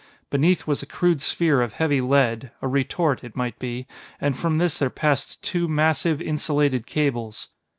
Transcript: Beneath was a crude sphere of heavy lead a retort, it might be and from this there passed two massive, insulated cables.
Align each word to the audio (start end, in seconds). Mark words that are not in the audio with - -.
Beneath 0.31 0.65
was 0.65 0.81
a 0.81 0.87
crude 0.87 1.21
sphere 1.21 1.61
of 1.61 1.73
heavy 1.73 2.01
lead 2.01 2.49
a 2.59 2.67
retort, 2.67 3.23
it 3.23 3.35
might 3.35 3.59
be 3.59 3.85
and 4.19 4.35
from 4.35 4.57
this 4.57 4.79
there 4.79 4.89
passed 4.89 5.39
two 5.43 5.67
massive, 5.67 6.19
insulated 6.19 6.87
cables. 6.87 7.49